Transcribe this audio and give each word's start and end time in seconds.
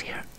here. 0.00 0.33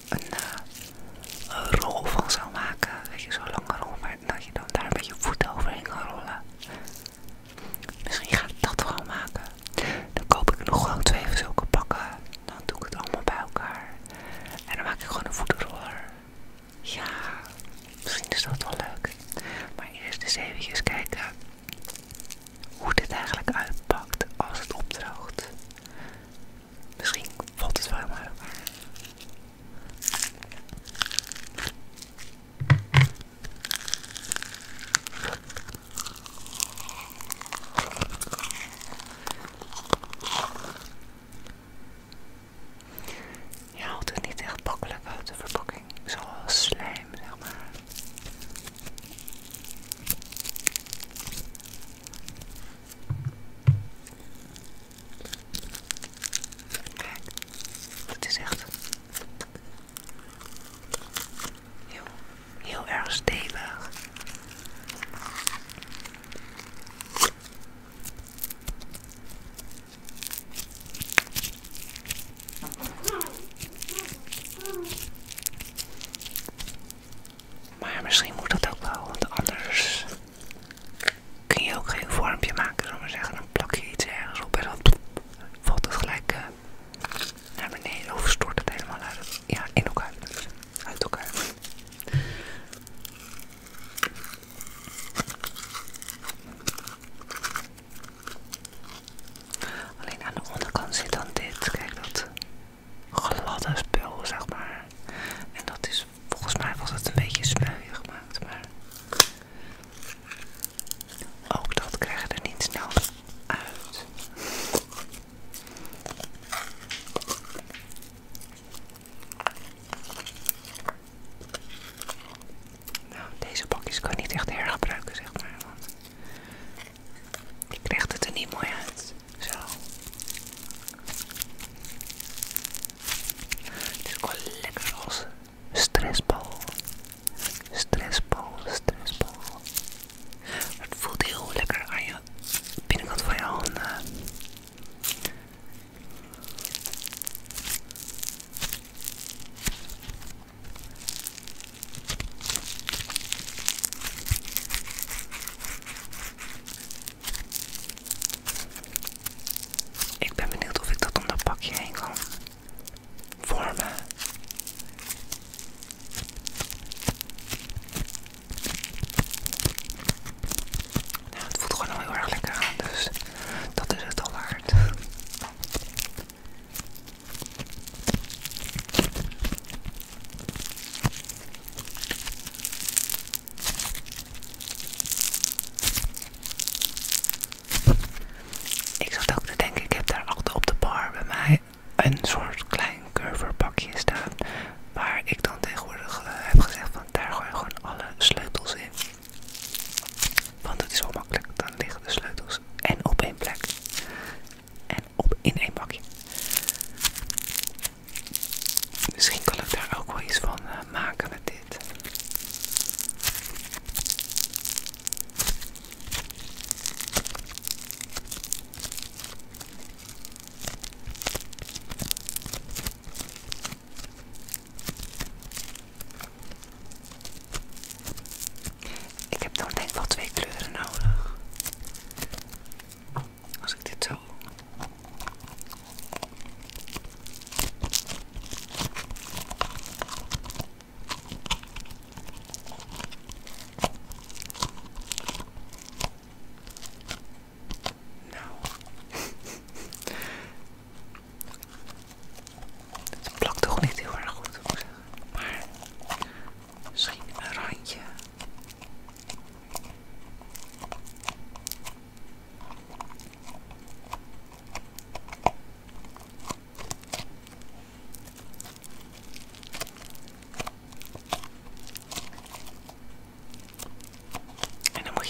and 192.06 192.24
so 192.24 192.45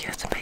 here's 0.05 0.23
an 0.23 0.34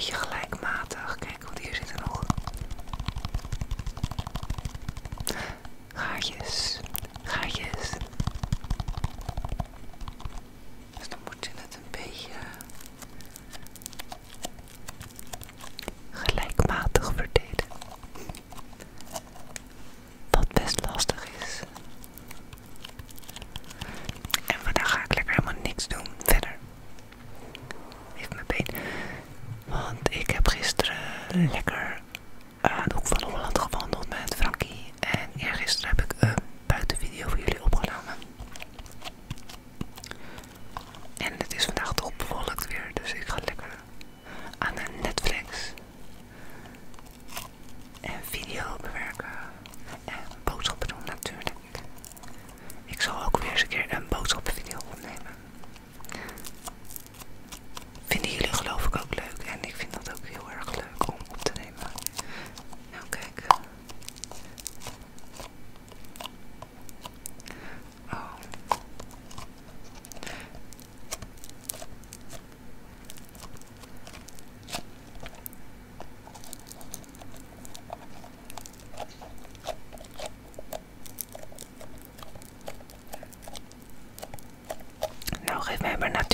we're 86.03 86.32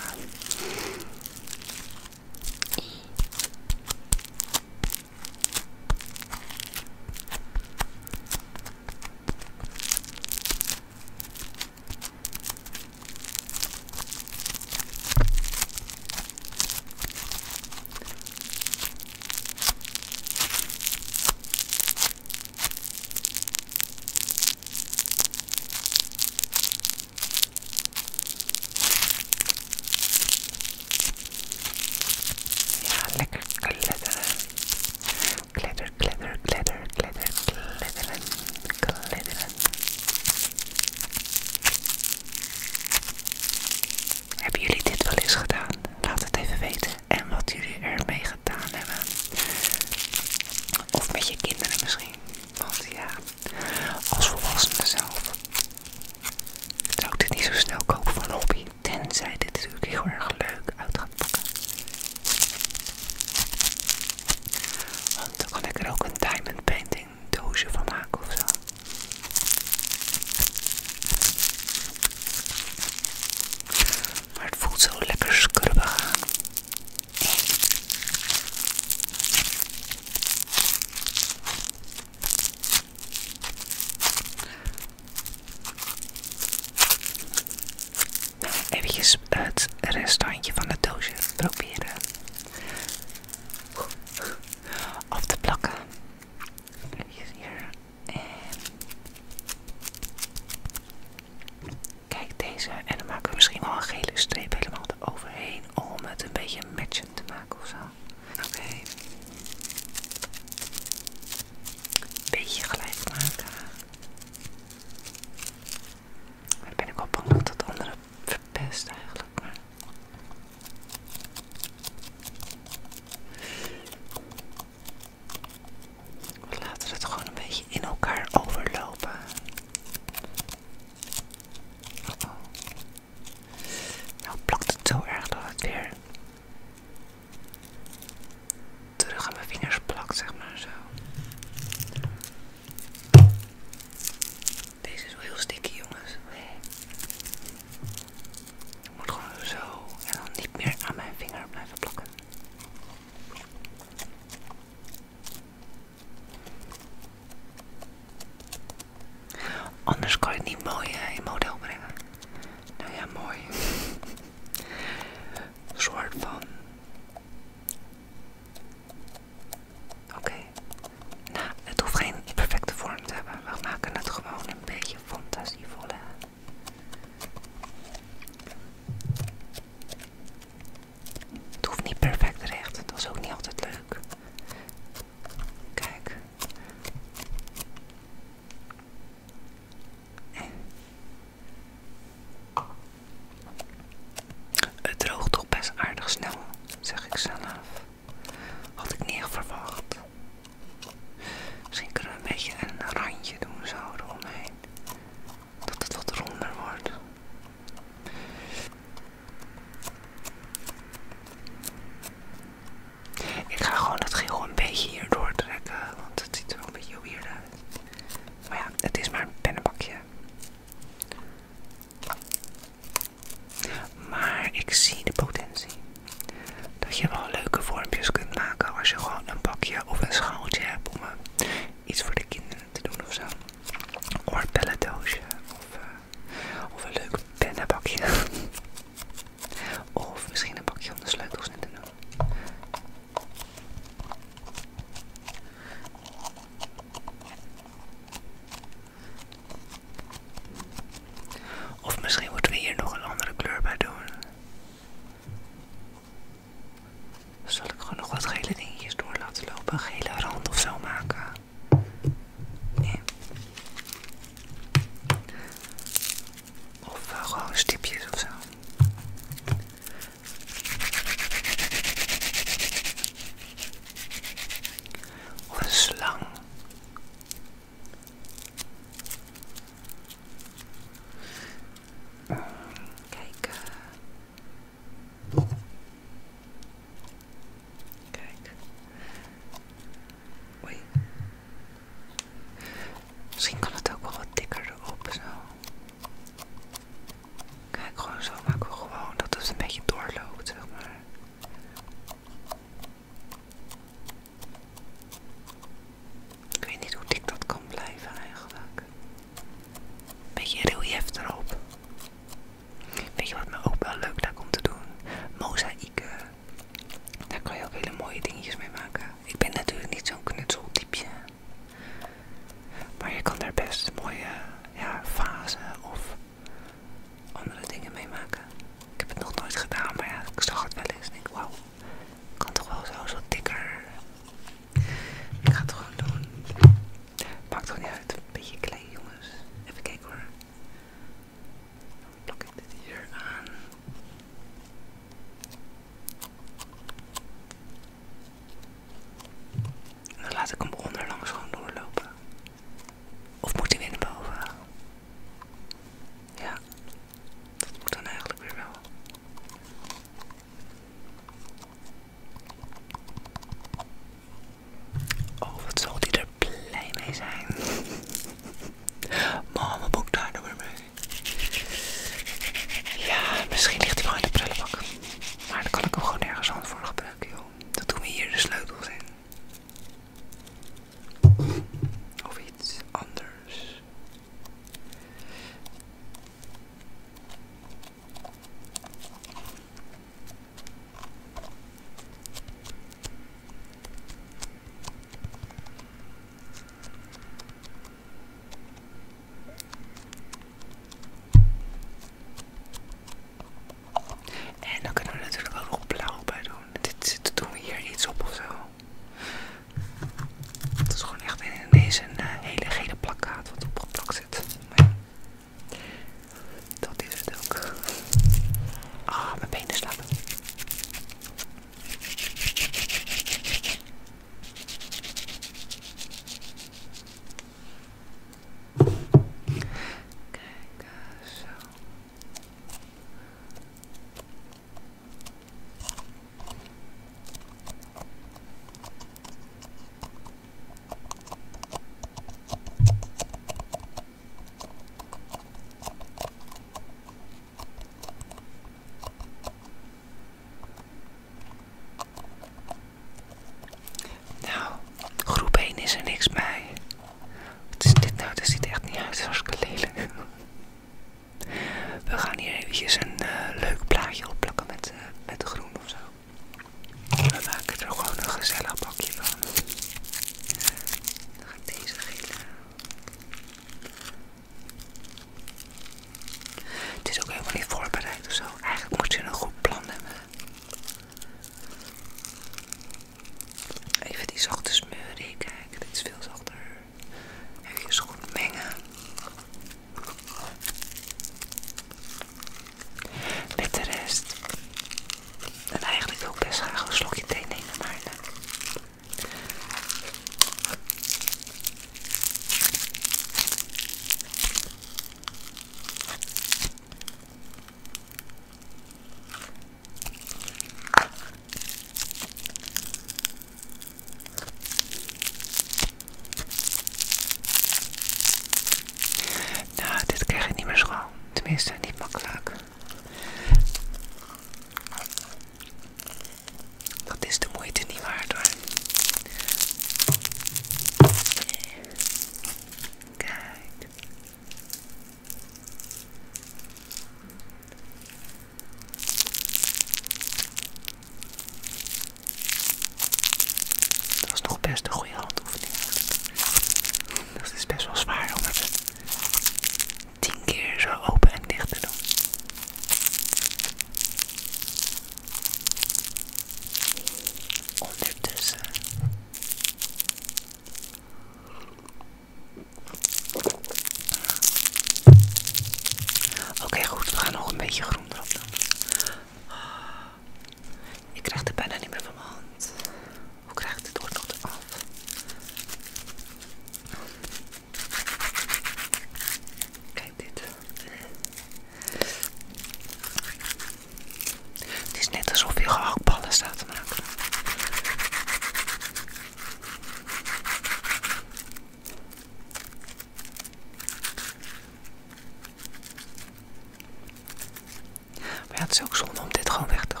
regarde 598.61 598.73
chaque 598.75 598.95
jour, 598.95 599.09
non 599.15 599.23
peut-être 599.23 599.63
envers. 599.63 600.00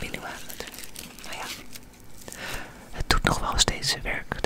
minder. 0.00 0.20
Maar 0.20 1.34
ja, 1.36 1.44
het 2.90 3.08
doet 3.08 3.22
nog 3.22 3.38
wel 3.38 3.58
steeds 3.58 3.90
zijn 3.90 4.02
werk. 4.02 4.37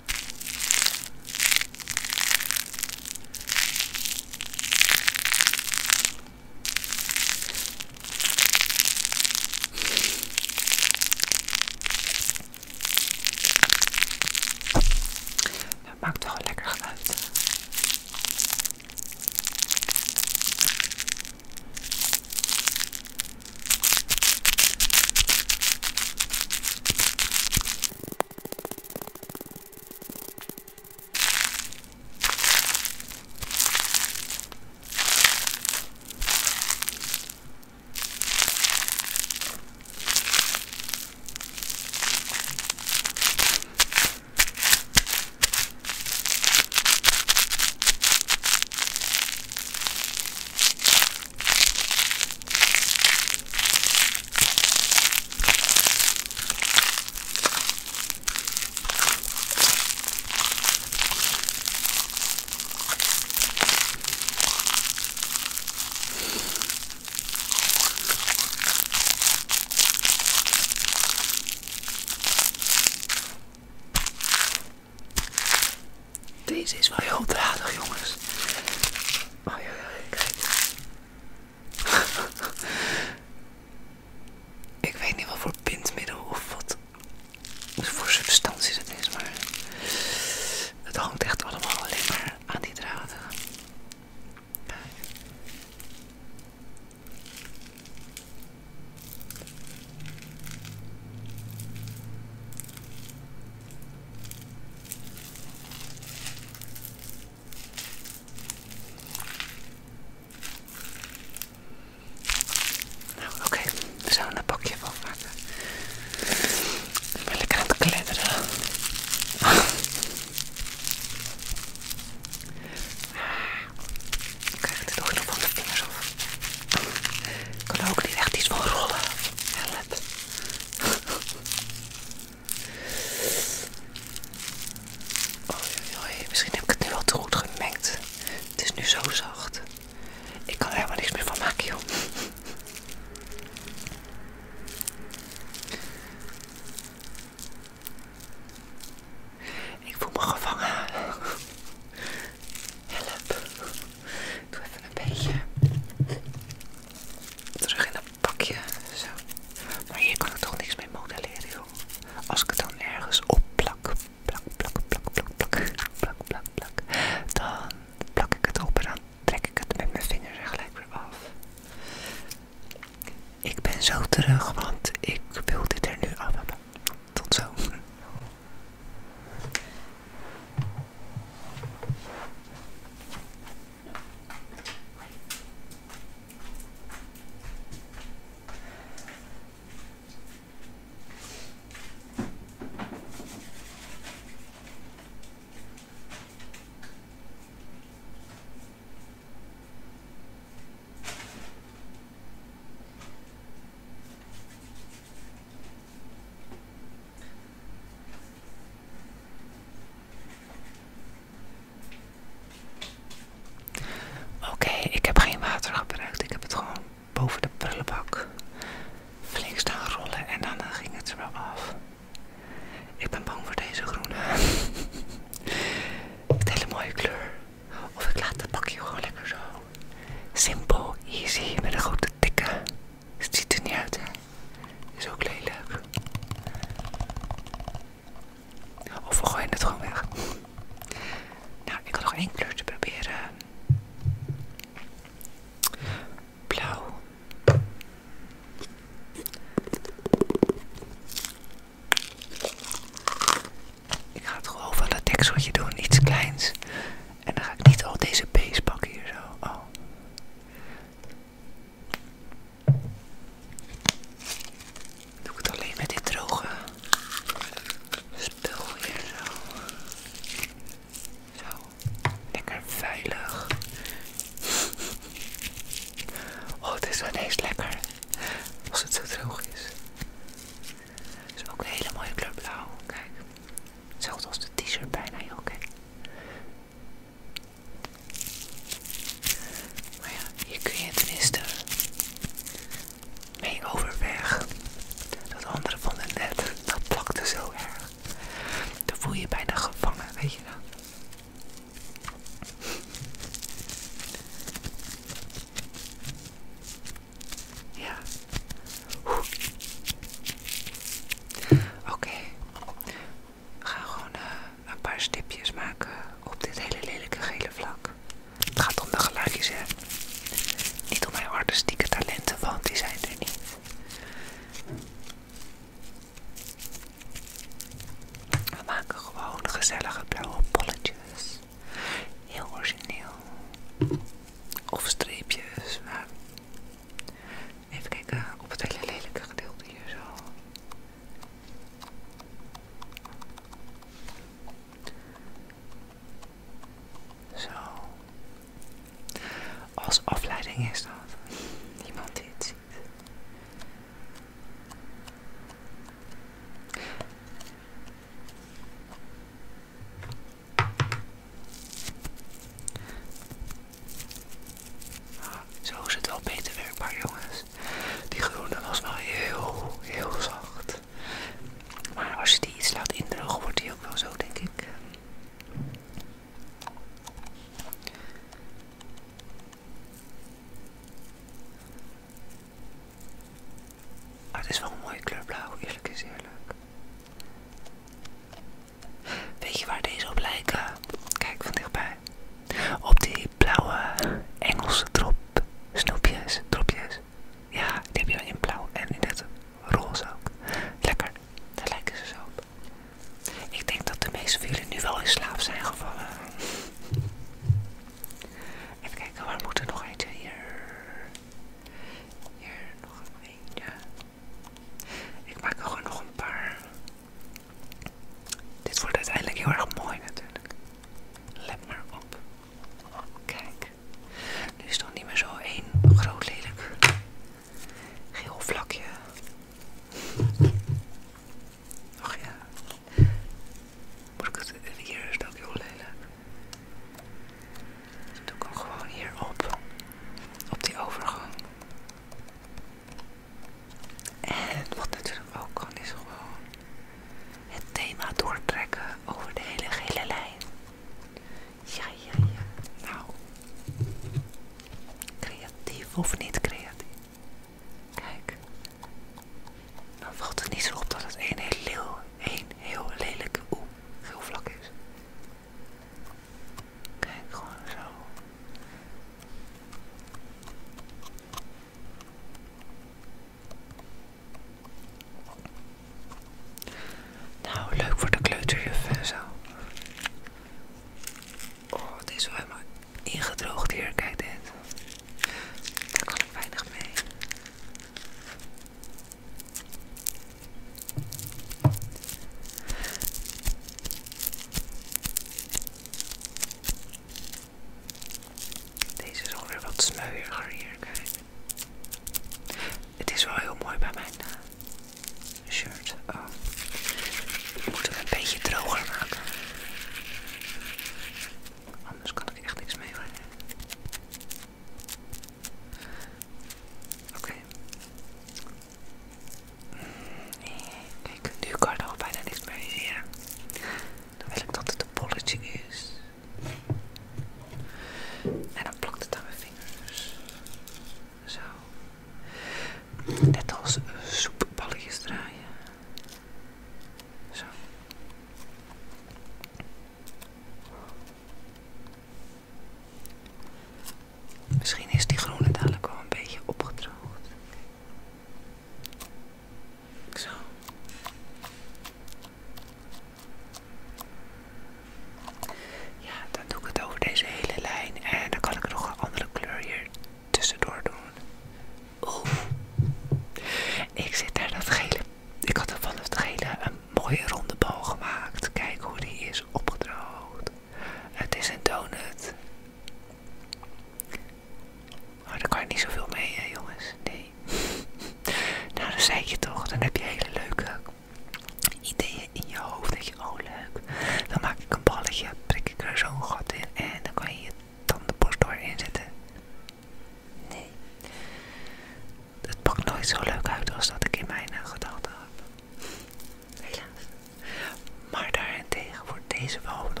involved. 599.63 600.00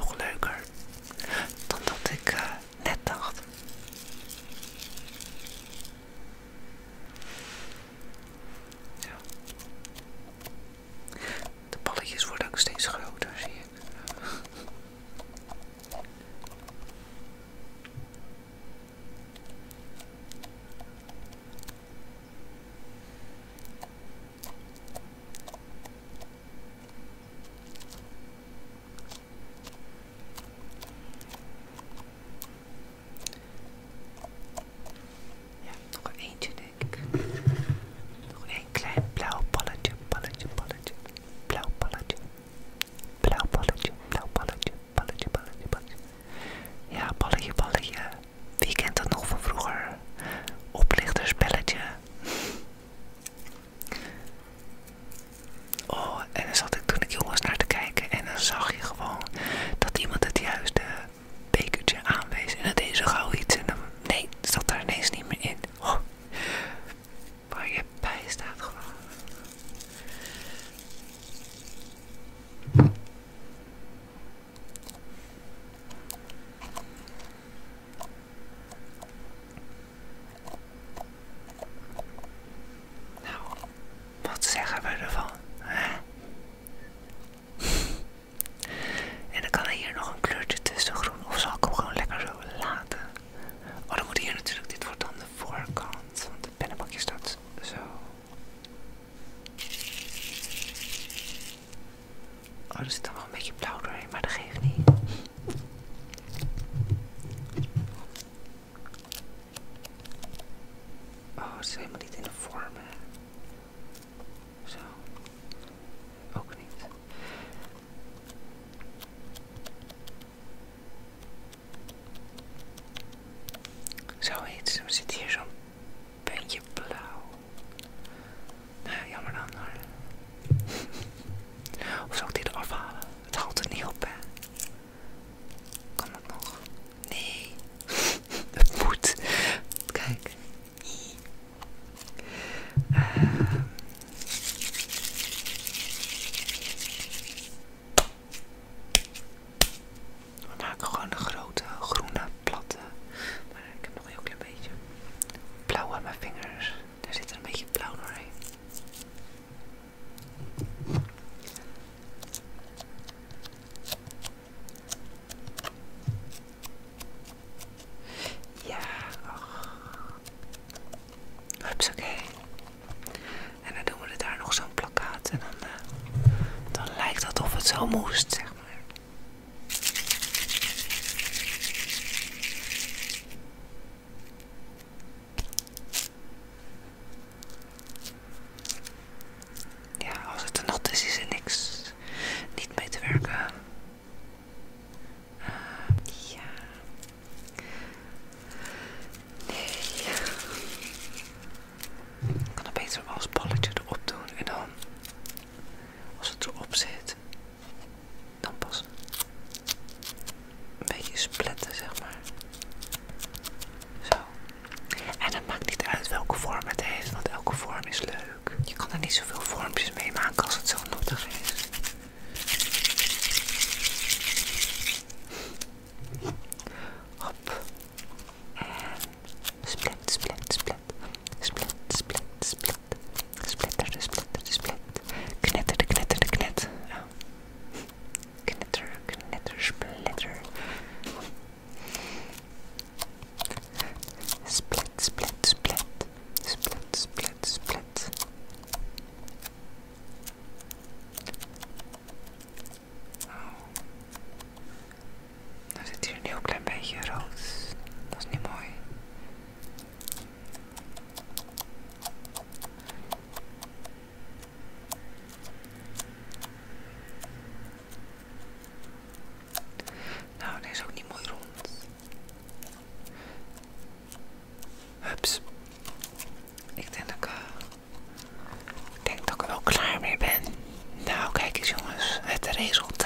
reissulta. 282.61 283.00